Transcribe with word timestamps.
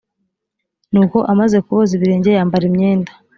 nuko 0.91 1.17
amaze 1.31 1.57
kuboza 1.65 1.91
ibirenge 1.97 2.29
yambara 2.37 2.63
imyenda 2.71 3.11